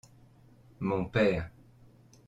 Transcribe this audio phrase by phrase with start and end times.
[0.79, 1.51] mont père.